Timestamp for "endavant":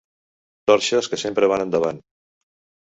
1.69-2.05